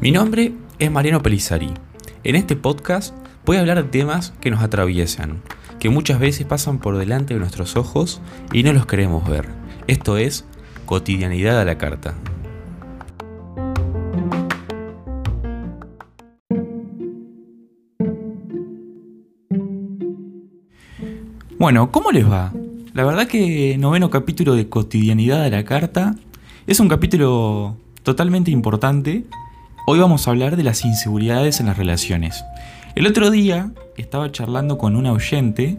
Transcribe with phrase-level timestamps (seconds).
[0.00, 1.72] Mi nombre es Mariano Pelizari.
[2.24, 5.42] En este podcast voy a hablar de temas que nos atraviesan,
[5.78, 8.20] que muchas veces pasan por delante de nuestros ojos
[8.52, 9.46] y no los queremos ver.
[9.86, 10.44] Esto es
[10.86, 12.16] cotidianidad a la carta.
[21.60, 22.52] Bueno, ¿cómo les va?
[22.92, 26.14] La verdad que noveno capítulo de cotidianidad a la carta
[26.66, 29.24] es un capítulo totalmente importante
[29.84, 32.44] Hoy vamos a hablar de las inseguridades en las relaciones.
[32.94, 35.76] El otro día estaba charlando con un oyente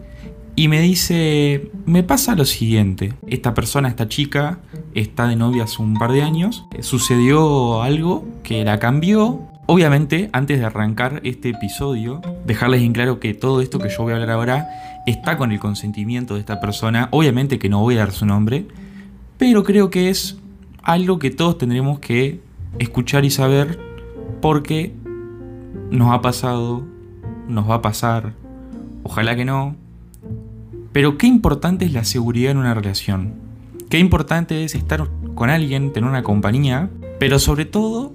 [0.56, 4.58] y me dice, me pasa lo siguiente, esta persona, esta chica,
[4.94, 9.40] está de novia hace un par de años, sucedió algo que la cambió.
[9.66, 14.12] Obviamente, antes de arrancar este episodio, dejarles en claro que todo esto que yo voy
[14.12, 14.68] a hablar ahora
[15.06, 18.66] está con el consentimiento de esta persona, obviamente que no voy a dar su nombre,
[19.38, 20.38] pero creo que es
[20.82, 22.40] algo que todos tendremos que
[22.78, 23.78] escuchar y saber
[24.40, 24.94] porque
[25.90, 26.84] nos ha pasado,
[27.48, 28.34] nos va a pasar,
[29.02, 29.76] ojalá que no.
[30.92, 33.34] Pero qué importante es la seguridad en una relación.
[33.90, 38.12] Qué importante es estar con alguien, tener una compañía, pero sobre todo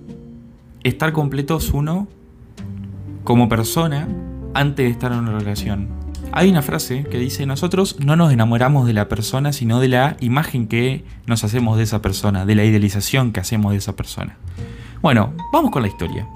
[0.83, 2.07] estar completos uno
[3.23, 4.07] como persona
[4.53, 5.98] antes de estar en una relación.
[6.31, 10.15] Hay una frase que dice, nosotros no nos enamoramos de la persona, sino de la
[10.19, 14.37] imagen que nos hacemos de esa persona, de la idealización que hacemos de esa persona.
[15.01, 16.27] Bueno, vamos con la historia.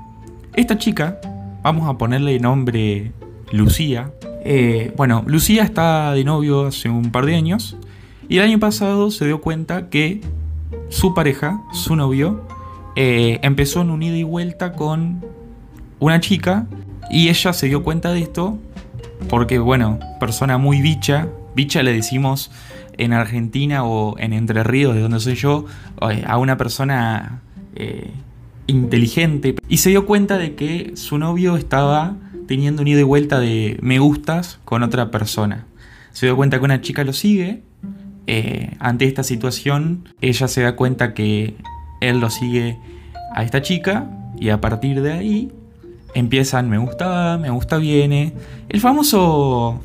[0.56, 1.20] Esta chica,
[1.62, 3.12] vamos a ponerle nombre
[3.52, 4.12] Lucía.
[4.44, 7.78] Eh, bueno, Lucía está de novio hace un par de años
[8.28, 10.22] y el año pasado se dio cuenta que
[10.90, 12.48] su pareja, su novio,
[12.96, 15.24] eh, empezó en un ida y vuelta con
[16.00, 16.66] una chica
[17.12, 18.58] y ella se dio cuenta de esto
[19.30, 22.52] porque, bueno, persona muy bicha, bicha le decimos
[22.98, 25.66] en Argentina o en Entre Ríos, de donde soy yo,
[26.10, 27.42] eh, a una persona
[28.68, 32.16] inteligente y se dio cuenta de que su novio estaba
[32.48, 35.66] teniendo un ida y vuelta de me gustas con otra persona.
[36.12, 37.64] Se dio cuenta que una chica lo sigue.
[38.28, 41.56] Eh, ante esta situación, ella se da cuenta que
[42.00, 42.78] él lo sigue
[43.34, 44.10] a esta chica
[44.40, 45.52] y a partir de ahí
[46.14, 48.34] empiezan me gusta, me gusta viene.
[48.70, 49.82] El famoso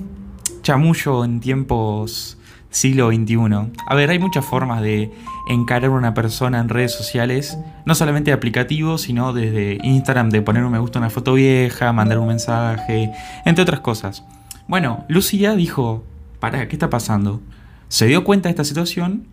[0.63, 2.39] chamullo en tiempos
[2.71, 3.73] siglo XXI.
[3.87, 5.11] A ver, hay muchas formas de
[5.49, 10.43] encarar a una persona en redes sociales, no solamente de aplicativos, sino desde Instagram de
[10.43, 13.11] poner un me gusta a una foto vieja, mandar un mensaje,
[13.45, 14.25] entre otras cosas.
[14.67, 16.05] Bueno, Lucía dijo,
[16.41, 17.41] para, ¿qué está pasando?
[17.89, 19.25] Se dio cuenta de esta situación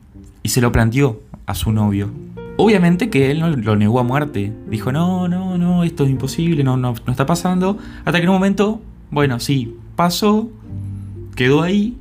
[0.43, 2.11] y se lo planteó a su novio.
[2.57, 4.53] Obviamente que él lo negó a muerte.
[4.69, 7.77] Dijo, no, no, no, esto es imposible, no, no, no está pasando.
[8.05, 10.49] Hasta que en un momento, bueno, sí, pasó,
[11.35, 11.97] quedó ahí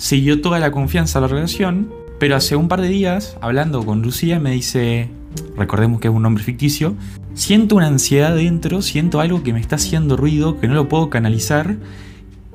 [0.00, 4.00] siguió toda la confianza a la relación, pero hace un par de días, hablando con
[4.00, 5.10] Lucía, me dice,
[5.58, 6.94] recordemos que es un nombre ficticio,
[7.34, 11.10] siento una ansiedad dentro, siento algo que me está haciendo ruido, que no lo puedo
[11.10, 11.76] canalizar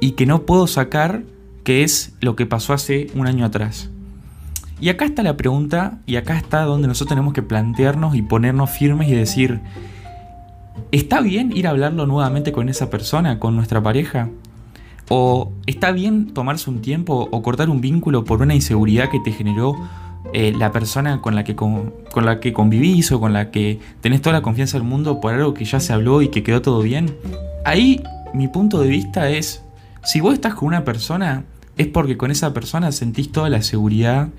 [0.01, 1.21] y que no puedo sacar,
[1.63, 3.91] que es lo que pasó hace un año atrás.
[4.79, 8.69] Y acá está la pregunta, y acá está donde nosotros tenemos que plantearnos y ponernos
[8.69, 9.61] firmes y decir,
[10.91, 14.29] ¿está bien ir a hablarlo nuevamente con esa persona, con nuestra pareja?
[15.07, 19.31] O está bien tomarse un tiempo o cortar un vínculo por una inseguridad que te
[19.31, 19.77] generó
[20.33, 24.21] eh, la persona con la, que con, la que convivís o con la que tenés
[24.21, 26.81] toda la confianza del mundo por algo que ya se habló y que quedó todo
[26.81, 27.15] bien.
[27.63, 28.01] Ahí
[28.33, 29.63] mi punto de vista es,
[30.03, 31.45] si vos estás con una persona,
[31.77, 34.29] es porque con esa persona sentís toda la seguridad,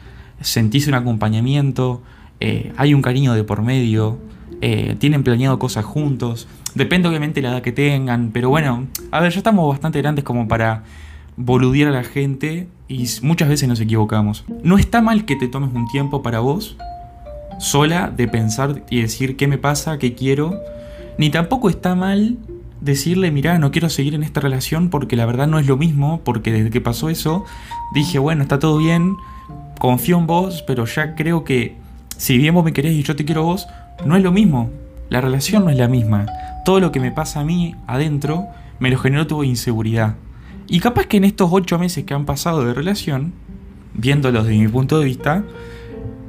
[0.40, 2.02] sentís un acompañamiento,
[2.40, 4.18] eh, hay un cariño de por medio,
[4.60, 6.48] eh, tienen planeado cosas juntos.
[6.74, 10.24] Depende obviamente de la edad que tengan, pero bueno, a ver, ya estamos bastante grandes
[10.24, 10.84] como para
[11.36, 14.44] boludear a la gente y muchas veces nos equivocamos.
[14.62, 16.76] No está mal que te tomes un tiempo para vos,
[17.58, 20.60] sola, de pensar y decir qué me pasa, qué quiero,
[21.18, 22.36] ni tampoco está mal
[22.80, 26.20] decirle, mira, no quiero seguir en esta relación porque la verdad no es lo mismo,
[26.24, 27.44] porque desde que pasó eso
[27.94, 29.16] dije, bueno, está todo bien,
[29.78, 31.76] confío en vos, pero ya creo que
[32.16, 33.66] si bien vos me querés y yo te quiero vos,
[34.04, 34.70] no es lo mismo.
[35.08, 36.26] La relación no es la misma
[36.66, 38.48] todo lo que me pasa a mí adentro
[38.80, 40.16] me lo generó tuvo inseguridad.
[40.66, 43.32] Y capaz que en estos ocho meses que han pasado de relación,
[43.94, 45.44] viéndolos desde mi punto de vista,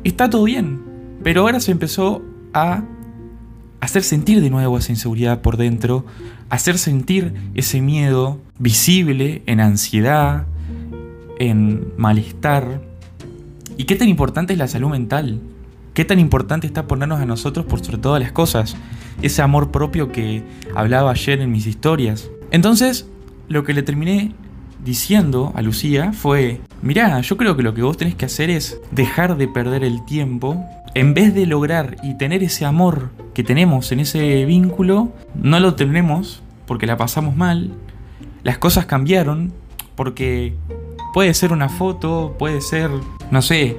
[0.04, 0.80] está todo bien.
[1.24, 2.22] Pero ahora se empezó
[2.54, 2.84] a
[3.80, 6.06] hacer sentir de nuevo esa inseguridad por dentro,
[6.52, 10.46] hacer sentir ese miedo visible en ansiedad,
[11.40, 12.80] en malestar.
[13.78, 15.40] ¿Y qué tan importante es la salud mental?
[15.94, 18.76] ¿Qué tan importante está ponernos a nosotros por sobre todas las cosas?
[19.22, 20.44] ese amor propio que
[20.76, 22.30] hablaba ayer en mis historias.
[22.52, 23.08] Entonces,
[23.50, 24.34] lo que le terminé
[24.84, 28.80] diciendo a Lucía fue, mirá, yo creo que lo que vos tenés que hacer es
[28.92, 30.64] dejar de perder el tiempo.
[30.94, 35.76] En vez de lograr y tener ese amor que tenemos en ese vínculo, no lo
[35.76, 37.72] tenemos porque la pasamos mal.
[38.44, 39.54] Las cosas cambiaron
[39.96, 40.56] porque
[41.14, 42.90] puede ser una foto, puede ser,
[43.32, 43.78] no sé,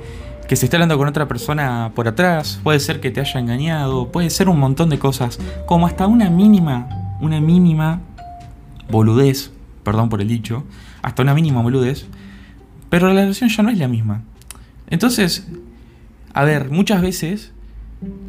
[0.48, 4.10] que se esté hablando con otra persona por atrás, puede ser que te haya engañado,
[4.10, 6.88] puede ser un montón de cosas, como hasta una mínima,
[7.20, 8.00] una mínima
[8.90, 9.50] boludez,
[9.82, 10.64] perdón por el dicho,
[11.02, 12.06] hasta una mínima boludez,
[12.88, 14.22] pero la relación ya no es la misma.
[14.88, 15.46] Entonces,
[16.32, 17.52] a ver, muchas veces,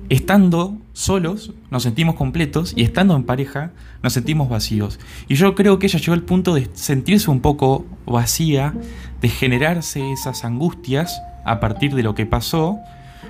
[0.09, 3.71] estando solos, nos sentimos completos y estando en pareja,
[4.03, 4.99] nos sentimos vacíos.
[5.27, 8.73] Y yo creo que ella llegó al punto de sentirse un poco vacía,
[9.21, 12.79] de generarse esas angustias a partir de lo que pasó.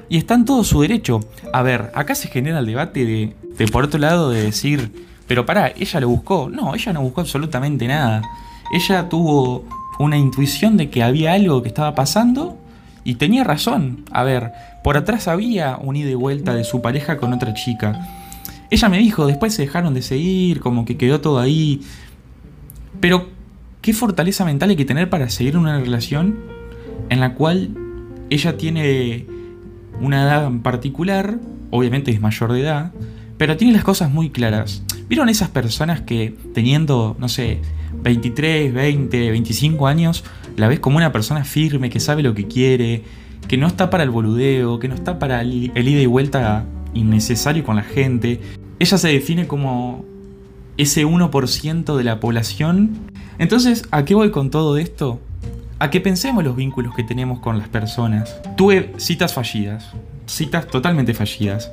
[0.09, 1.19] Y está en todo su derecho.
[1.53, 5.45] A ver, acá se genera el debate de, de por otro lado, de decir, pero
[5.45, 6.49] pará, ella lo buscó.
[6.49, 8.23] No, ella no buscó absolutamente nada.
[8.73, 9.65] Ella tuvo
[9.99, 12.57] una intuición de que había algo que estaba pasando
[13.03, 14.05] y tenía razón.
[14.11, 14.51] A ver,
[14.83, 18.07] por atrás había un ida y vuelta de su pareja con otra chica.
[18.69, 21.81] Ella me dijo, después se dejaron de seguir, como que quedó todo ahí.
[22.99, 23.29] Pero,
[23.81, 26.37] ¿qué fortaleza mental hay que tener para seguir una relación
[27.09, 27.69] en la cual
[28.29, 29.25] ella tiene
[30.01, 31.39] una edad en particular,
[31.71, 32.91] obviamente es mayor de edad,
[33.37, 34.83] pero tiene las cosas muy claras.
[35.07, 37.61] ¿Vieron esas personas que teniendo, no sé,
[38.03, 40.23] 23, 20, 25 años,
[40.55, 43.03] la ves como una persona firme, que sabe lo que quiere,
[43.47, 47.63] que no está para el boludeo, que no está para el, ida y vuelta innecesario
[47.63, 48.41] con la gente?
[48.77, 50.05] Ella se define como
[50.77, 52.91] ese 1% de la población.
[53.39, 55.19] Entonces, ¿a qué voy con todo esto?
[55.79, 58.39] A que pensemos los vínculos que tenemos con las personas.
[58.57, 59.91] Tuve citas fallidas,
[60.25, 61.71] citas totalmente fallidas.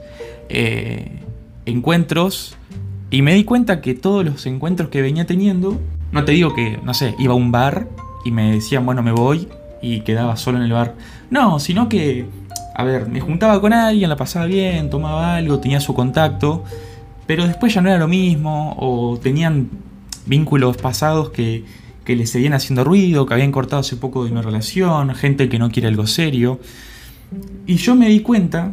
[0.49, 1.23] Eh,
[1.67, 2.57] encuentros
[3.11, 5.79] y me di cuenta que todos los encuentros que venía teniendo,
[6.13, 7.89] no te digo que, no sé, iba a un bar
[8.25, 9.49] y me decían, bueno, me voy
[9.83, 10.95] y quedaba solo en el bar.
[11.31, 12.27] No, sino que,
[12.77, 16.63] a ver, me juntaba con alguien, la pasaba bien, tomaba algo, tenía su contacto,
[17.27, 19.69] pero después ya no era lo mismo o tenían
[20.27, 21.65] vínculos pasados que,
[22.05, 25.59] que les seguían haciendo ruido, que habían cortado hace poco de una relación, gente que
[25.59, 26.61] no quiere algo serio.
[27.67, 28.73] Y yo me di cuenta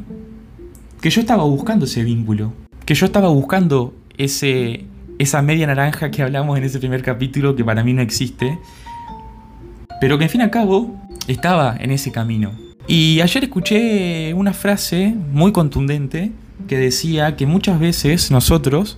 [1.01, 2.53] que yo estaba buscando ese vínculo,
[2.85, 4.85] que yo estaba buscando ese,
[5.19, 8.57] esa media naranja que hablamos en ese primer capítulo que para mí no existe,
[9.99, 10.95] pero que en fin y al cabo
[11.27, 12.51] estaba en ese camino.
[12.88, 16.31] Y ayer escuché una frase muy contundente
[16.67, 18.97] que decía que muchas veces nosotros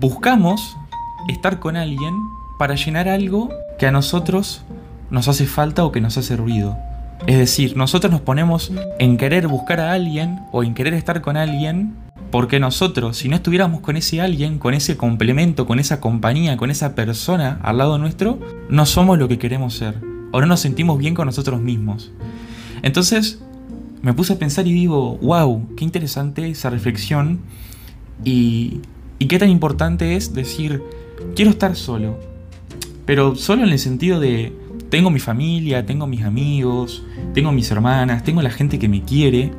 [0.00, 0.76] buscamos
[1.28, 2.14] estar con alguien
[2.58, 4.64] para llenar algo que a nosotros
[5.10, 6.76] nos hace falta o que nos hace ruido.
[7.26, 11.36] Es decir, nosotros nos ponemos en querer buscar a alguien o en querer estar con
[11.36, 11.94] alguien
[12.30, 16.70] porque nosotros, si no estuviéramos con ese alguien, con ese complemento, con esa compañía, con
[16.70, 20.00] esa persona al lado nuestro, no somos lo que queremos ser.
[20.32, 22.10] O no nos sentimos bien con nosotros mismos.
[22.82, 23.40] Entonces,
[24.02, 27.38] me puse a pensar y digo, wow, qué interesante esa reflexión.
[28.24, 28.80] Y,
[29.20, 30.82] y qué tan importante es decir,
[31.34, 32.18] quiero estar solo.
[33.06, 34.52] Pero solo en el sentido de,
[34.88, 39.52] tengo mi familia, tengo mis amigos, tengo mis hermanas, tengo la gente que me quiere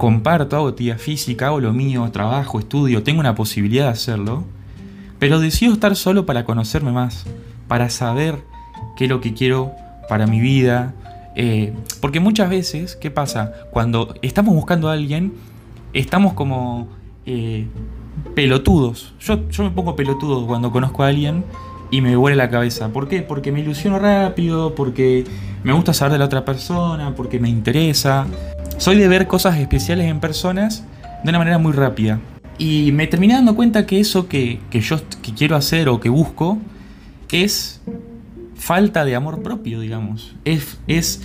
[0.00, 4.44] comparto, hago actividad física, hago lo mío, trabajo, estudio, tengo una posibilidad de hacerlo,
[5.18, 7.26] pero decido estar solo para conocerme más,
[7.68, 8.38] para saber
[8.96, 9.72] qué es lo que quiero
[10.08, 10.94] para mi vida.
[11.36, 13.52] Eh, porque muchas veces, ¿qué pasa?
[13.72, 15.34] Cuando estamos buscando a alguien,
[15.92, 16.88] estamos como
[17.26, 17.66] eh,
[18.34, 19.12] pelotudos.
[19.20, 21.44] Yo, yo me pongo pelotudo cuando conozco a alguien
[21.90, 22.88] y me vuela la cabeza.
[22.88, 23.22] ¿Por qué?
[23.22, 25.24] Porque me ilusiono rápido, porque
[25.64, 28.26] me gusta saber de la otra persona, porque me interesa.
[28.78, 30.84] Soy de ver cosas especiales en personas
[31.22, 32.20] de una manera muy rápida.
[32.58, 35.00] Y me terminé dando cuenta que eso que, yo
[35.36, 36.58] quiero hacer o que busco
[37.30, 37.80] es
[38.54, 40.34] falta de amor propio, digamos.
[40.44, 41.22] Es, es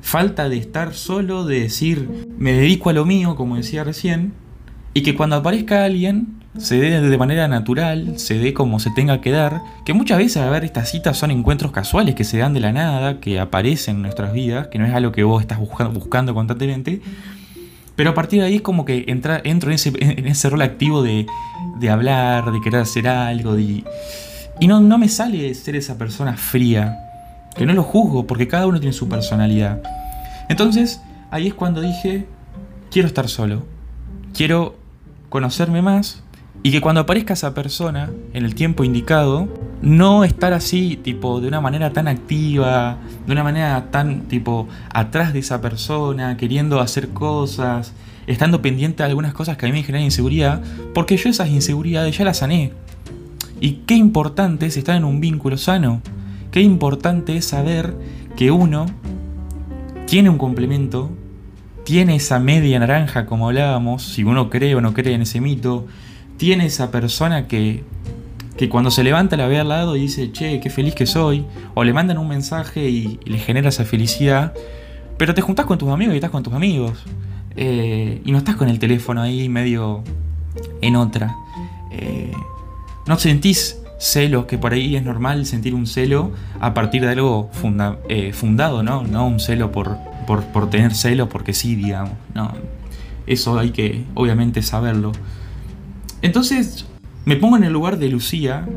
[0.00, 2.08] falta de estar solo, de decir,
[2.38, 4.32] me dedico a lo mío, como decía recién,
[4.98, 9.20] y que cuando aparezca alguien se dé de manera natural, se dé como se tenga
[9.20, 12.52] que dar, que muchas veces, a ver, estas citas son encuentros casuales que se dan
[12.52, 15.60] de la nada, que aparecen en nuestras vidas, que no es algo que vos estás
[15.60, 17.00] buscando, constantemente,
[17.94, 20.62] pero a partir de ahí es como que entra, entro en ese, en ese rol
[20.62, 21.26] activo de,
[21.78, 23.84] de, hablar, de querer hacer algo, de,
[24.58, 26.98] y no, no me sale ser esa persona fría,
[27.54, 29.80] que no lo juzgo, porque cada uno tiene su personalidad.
[30.48, 31.00] Entonces,
[31.30, 32.26] ahí es cuando dije,
[32.90, 33.64] quiero estar solo,
[34.34, 34.77] quiero
[35.28, 36.22] conocerme más,
[36.62, 39.48] y que cuando aparezca esa persona en el tiempo indicado,
[39.80, 45.32] no estar así, tipo, de una manera tan activa, de una manera tan, tipo, atrás
[45.32, 47.92] de esa persona, queriendo hacer cosas,
[48.26, 50.62] estando pendiente de algunas cosas que a mí me generan inseguridad,
[50.94, 52.72] porque yo esas inseguridades ya las sané.
[53.60, 56.02] Y qué importante es estar en un vínculo sano.
[56.50, 57.94] qué importante es saber
[58.36, 58.86] que uno
[60.06, 61.10] tiene un complemento,
[61.88, 65.86] tiene esa media naranja como hablábamos, si uno cree o no cree en ese mito,
[66.36, 67.82] tiene esa persona que,
[68.58, 71.46] que cuando se levanta la ve al lado y dice, che, qué feliz que soy,
[71.72, 74.52] o le mandan un mensaje y, le genera esa felicidad,
[75.16, 77.06] pero te juntás con tus amigos y estás con tus amigos,
[77.56, 80.04] eh, y no estás con el teléfono ahí medio
[80.82, 81.34] en otra.
[81.90, 82.32] Eh,
[83.06, 87.48] no sentís celos, que por ahí es normal sentir un celo a partir de algo
[88.10, 89.04] eh, fundado, ¿no?
[89.04, 89.96] No un celo por,
[90.28, 92.12] por, tener celo porque sí, digamos.
[92.34, 92.52] No,
[93.26, 95.12] eso hay que obviamente saberlo.
[96.20, 96.86] Entonces
[97.24, 98.68] me pongo en el lugar de Lucía,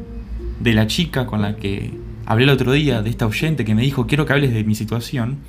[0.61, 1.93] de la chica con la que
[2.25, 4.75] hablé el otro día, de esta oyente que me dijo quiero que hables de mi
[4.75, 5.39] situación.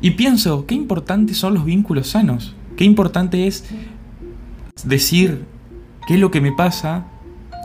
[0.00, 3.64] Y pienso, qué importantes son los vínculos sanos, qué importante es
[4.84, 5.44] decir
[6.08, 7.06] qué es lo que me pasa,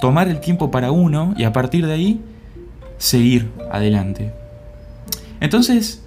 [0.02, 2.22] tomar el tiempo para uno y a partir de ahí
[3.00, 4.32] seguir adelante.
[5.40, 6.04] Entonces,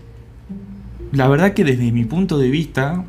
[1.13, 3.05] la verdad que desde mi punto de vista,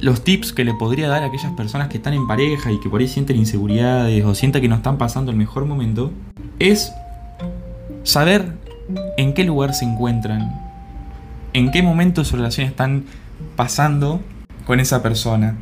[0.00, 2.88] los tips que le podría dar a aquellas personas que están en pareja y que
[2.88, 6.12] por ahí sienten inseguridades o sienten que no están pasando el mejor momento,
[6.58, 6.92] es
[8.04, 8.56] saber
[9.16, 10.60] en qué lugar se encuentran,
[11.52, 13.04] en qué momento de su relación están
[13.56, 14.20] pasando
[14.66, 15.56] con esa persona.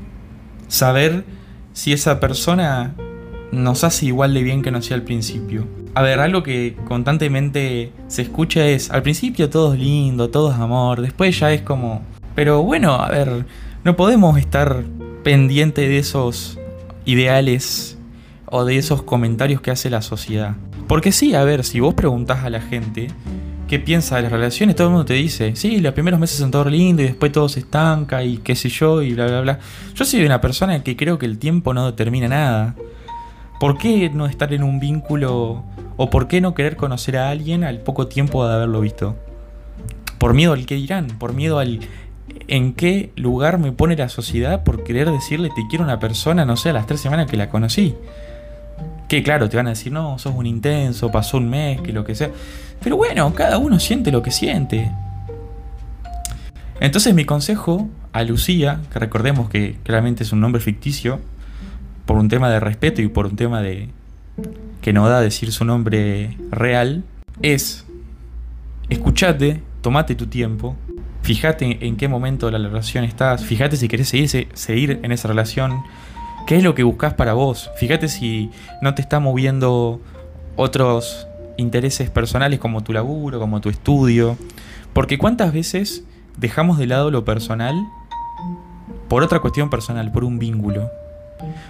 [0.68, 1.24] Saber
[1.72, 2.94] si esa persona
[3.52, 5.66] nos hace igual de bien que nos hacía al principio.
[5.94, 10.58] A ver, algo que constantemente se escucha es, al principio todo es lindo, todo es
[10.58, 12.02] amor, después ya es como...
[12.34, 13.46] Pero bueno, a ver,
[13.84, 14.84] no podemos estar
[15.24, 16.58] pendiente de esos
[17.04, 17.98] ideales
[18.46, 20.54] o de esos comentarios que hace la sociedad.
[20.86, 23.08] Porque sí, a ver, si vos preguntás a la gente
[23.66, 26.50] qué piensa de las relaciones, todo el mundo te dice, sí, los primeros meses son
[26.50, 29.58] todo lindo y después todo se estanca y qué sé yo y bla, bla, bla.
[29.94, 32.74] Yo soy una persona que creo que el tiempo no determina nada.
[33.58, 35.64] ¿Por qué no estar en un vínculo
[35.96, 39.16] o por qué no querer conocer a alguien al poco tiempo de haberlo visto?
[40.18, 41.80] Por miedo al que dirán, por miedo al
[42.46, 46.44] en qué lugar me pone la sociedad por querer decirle te quiero a una persona,
[46.44, 47.94] no sé, a las tres semanas que la conocí.
[49.08, 52.04] Que claro, te van a decir, no, sos un intenso, pasó un mes, que lo
[52.04, 52.30] que sea.
[52.82, 54.90] Pero bueno, cada uno siente lo que siente.
[56.80, 61.20] Entonces mi consejo a Lucía, que recordemos que claramente es un nombre ficticio,
[62.08, 63.90] por un tema de respeto y por un tema de
[64.80, 67.04] que no da decir su nombre real,
[67.42, 67.84] es
[68.88, 70.74] escuchate, tomate tu tiempo,
[71.20, 75.28] fíjate en qué momento de la relación estás, fíjate si querés seguir, seguir en esa
[75.28, 75.82] relación,
[76.46, 78.50] qué es lo que buscas para vos, fíjate si
[78.80, 80.00] no te está moviendo
[80.56, 84.38] otros intereses personales como tu laburo, como tu estudio,
[84.94, 86.04] porque cuántas veces
[86.38, 87.74] dejamos de lado lo personal
[89.08, 90.90] por otra cuestión personal, por un vínculo.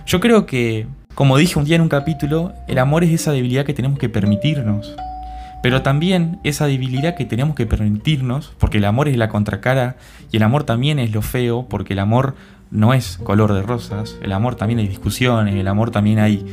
[0.06, 3.64] Yo creo que, como dije un día en un capítulo, el amor es esa debilidad
[3.64, 4.94] que tenemos que permitirnos.
[5.62, 9.96] Pero también esa debilidad que tenemos que permitirnos, porque el amor es la contracara
[10.30, 12.36] y el amor también es lo feo, porque el amor
[12.70, 16.44] no es color de rosas, el amor también hay discusiones, el amor también hay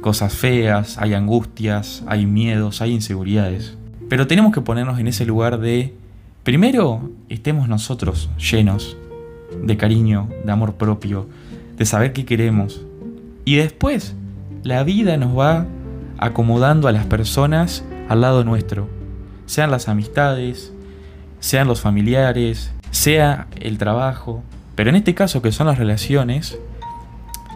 [0.00, 3.76] cosas feas, hay angustias, hay miedos, hay inseguridades.
[4.08, 5.94] Pero tenemos que ponernos en ese lugar de,
[6.42, 8.96] primero, estemos nosotros llenos
[9.62, 11.28] de cariño, de amor propio,
[11.80, 12.82] de saber qué queremos.
[13.46, 14.14] Y después,
[14.64, 15.64] la vida nos va
[16.18, 18.86] acomodando a las personas al lado nuestro,
[19.46, 20.74] sean las amistades,
[21.38, 24.42] sean los familiares, sea el trabajo,
[24.74, 26.58] pero en este caso que son las relaciones,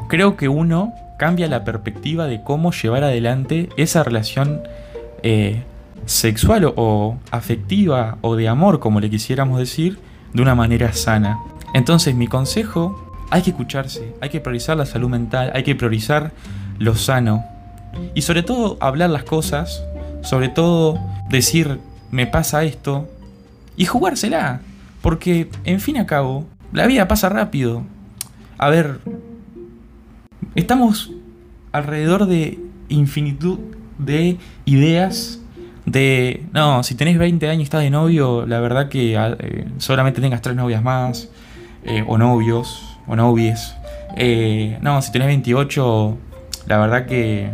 [0.09, 4.63] creo que uno cambia la perspectiva de cómo llevar adelante esa relación
[5.23, 5.65] eh,
[6.07, 9.99] sexual o afectiva o de amor, como le quisiéramos decir,
[10.33, 11.39] de una manera sana.
[11.75, 13.04] Entonces mi consejo
[13.35, 16.31] hay que escucharse, hay que priorizar la salud mental, hay que priorizar
[16.79, 17.45] lo sano.
[18.15, 19.83] Y sobre todo hablar las cosas,
[20.23, 21.01] sobre todo
[21.31, 21.81] decir,
[22.13, 23.09] me pasa esto,
[23.77, 24.61] y jugársela.
[25.03, 27.83] Porque, en fin y a cabo, la vida pasa rápido.
[28.57, 29.01] A ver,
[30.55, 31.11] estamos
[31.73, 33.59] alrededor de infinitud
[33.99, 35.41] de ideas
[35.87, 40.21] de, no, si tenés 20 años y estás de novio, la verdad que eh, solamente
[40.21, 41.31] tengas tres novias más,
[41.83, 43.75] eh, o novios, o novies.
[44.17, 46.17] Eh, no, si tenés 28,
[46.67, 47.51] la verdad que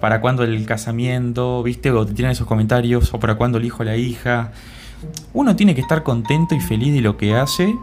[0.00, 3.82] para cuando el casamiento, viste, o te tiran esos comentarios, o para cuando el hijo
[3.82, 4.52] o la hija.
[5.32, 7.74] Uno tiene que estar contento y feliz de lo que hace,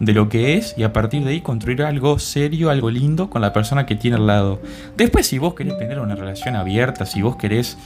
[0.00, 3.42] de lo que es, y a partir de ahí construir algo serio, algo lindo con
[3.42, 4.60] la persona que tiene al lado.
[4.96, 7.76] Después, si vos querés tener una relación abierta, si vos querés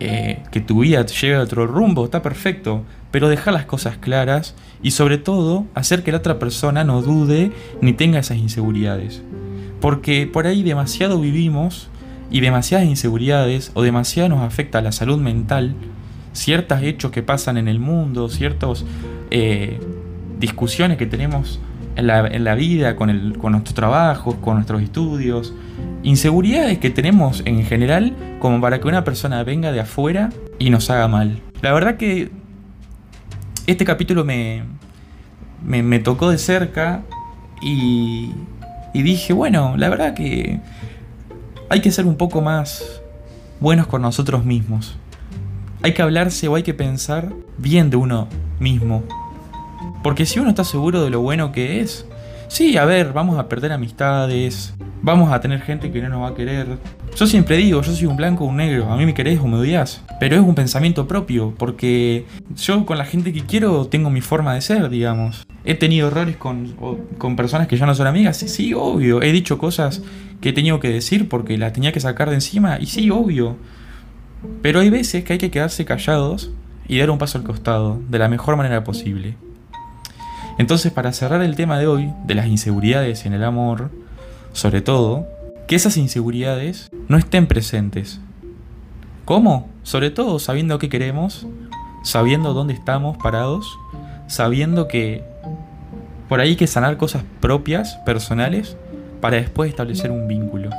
[0.00, 3.96] eh, que tu vida te lleve a otro rumbo, está perfecto, pero dejar las cosas
[3.96, 9.22] claras y sobre todo hacer que la otra persona no dude ni tenga esas inseguridades.
[9.80, 11.88] Porque por ahí demasiado vivimos
[12.30, 15.74] y demasiadas inseguridades o demasiado nos afecta la salud mental
[16.32, 18.84] ciertos hechos que pasan en el mundo, ciertas
[19.30, 19.80] eh,
[20.38, 21.60] discusiones que tenemos
[21.98, 25.52] en la, vida, con, el, con nuestros trabajos, con nuestros estudios,
[26.04, 30.90] inseguridades que tenemos en general como para que una persona venga de afuera y nos
[30.90, 31.40] haga mal.
[31.60, 32.30] La verdad que
[33.66, 34.62] este capítulo me,
[35.64, 37.02] me, tocó de cerca
[37.60, 38.32] y,
[38.94, 40.60] y dije, bueno, la verdad que
[41.68, 43.02] hay que ser un poco más
[43.58, 44.96] buenos con nosotros mismos.
[45.82, 48.28] Hay que hablarse o hay que pensar bien de uno
[48.60, 49.02] mismo.
[50.02, 52.06] Porque si uno está seguro de lo bueno que es,
[52.48, 56.28] sí, a ver, vamos a perder amistades, vamos a tener gente que no nos va
[56.28, 56.78] a querer.
[57.16, 59.46] Yo siempre digo, yo soy un blanco o un negro, a mí me querés o
[59.46, 60.02] me odias.
[60.20, 62.26] Pero es un pensamiento propio, porque
[62.56, 65.46] yo con la gente que quiero tengo mi forma de ser, digamos.
[65.64, 66.74] He tenido errores con,
[67.18, 69.22] con personas que ya no son amigas, sí, sí, obvio.
[69.22, 70.02] He dicho cosas
[70.40, 73.56] que he tenido que decir porque las tenía que sacar de encima, y sí, obvio.
[74.62, 76.52] Pero hay veces que hay que quedarse callados
[76.86, 79.36] y dar un paso al costado, de la mejor manera posible.
[80.58, 83.90] Entonces, para cerrar el tema de hoy, de las inseguridades en el amor,
[84.52, 85.26] sobre todo,
[85.68, 88.20] que esas inseguridades no estén presentes.
[89.24, 89.68] ¿Cómo?
[89.84, 91.46] Sobre todo sabiendo qué queremos,
[92.02, 93.78] sabiendo dónde estamos parados,
[94.26, 95.22] sabiendo que
[96.28, 98.76] por ahí hay que sanar cosas propias, personales,
[99.20, 100.70] para después establecer un vínculo.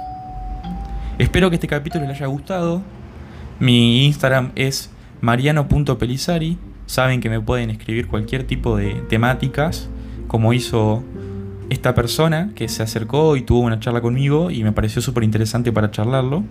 [1.17, 2.81] Espero que este capítulo les haya gustado.
[3.59, 4.89] Mi Instagram es
[5.21, 6.57] mariano.pelizari
[6.89, 9.87] saben que me pueden escribir cualquier tipo de temáticas,
[10.27, 11.03] como hizo
[11.69, 15.71] esta persona que se acercó y tuvo una charla conmigo y me pareció súper interesante
[15.71, 16.43] para charlarlo.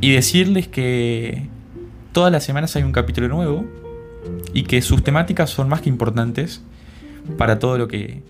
[0.00, 1.48] Y decirles que
[2.12, 3.64] todas las semanas hay un capítulo nuevo
[4.54, 6.62] y que sus temáticas son más que importantes
[7.36, 8.22] para todo lo que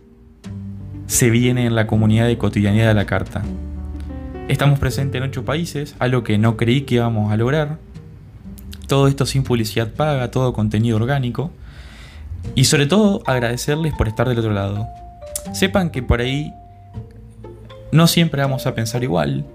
[1.07, 3.43] se viene en la comunidad de cotidianidad de la carta.
[4.49, 7.77] Estamos presentes en ocho países, algo que no creí que íbamos a lograr,
[8.91, 11.53] todo esto sin publicidad paga, todo contenido orgánico.
[12.57, 14.89] Y sobre todo agradecerles por estar del otro lado.
[15.53, 16.53] Sepan que por ahí
[17.93, 19.47] no siempre vamos a pensar igual.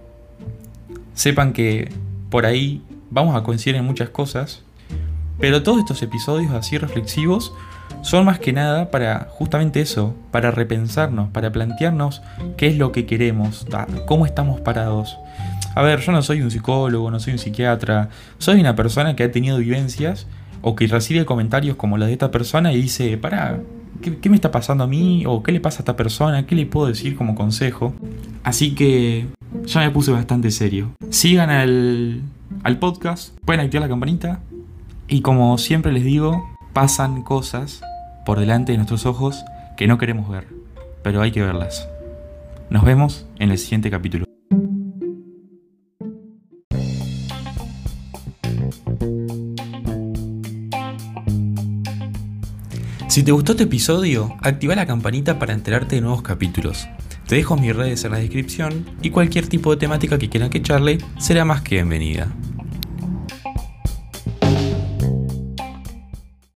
[1.15, 1.91] Sepan que
[2.29, 4.61] por ahí vamos a coincidir en muchas cosas.
[5.37, 7.51] Pero todos estos episodios así reflexivos
[8.03, 12.21] son más que nada para justamente eso, para repensarnos, para plantearnos
[12.55, 13.67] qué es lo que queremos,
[14.05, 15.17] cómo estamos parados.
[15.75, 19.23] A ver, yo no soy un psicólogo, no soy un psiquiatra, soy una persona que
[19.23, 20.25] ha tenido vivencias
[20.61, 23.59] o que recibe comentarios como los de esta persona y dice, para,
[24.01, 25.25] ¿qué, me está pasando a mí?
[25.27, 26.47] ¿O qué le pasa a esta persona?
[26.47, 27.93] ¿Qué le puedo decir como consejo?
[28.43, 29.27] Así que
[29.65, 30.91] ya me puse bastante serio.
[31.09, 32.21] Sigan al,
[32.63, 34.39] al podcast, pueden activar la campanita
[35.09, 37.81] y como siempre les digo, pasan cosas
[38.25, 39.43] por delante de nuestros ojos
[39.75, 40.47] que no queremos ver,
[41.03, 41.89] pero hay que verlas.
[42.69, 44.34] Nos vemos en el siguiente capítulo.
[53.15, 56.85] Si te gustó este episodio, activa la campanita para enterarte de nuevos capítulos.
[57.25, 60.61] Te dejo mis redes en la descripción y cualquier tipo de temática que quieran que
[60.61, 62.27] charle será más que bienvenida.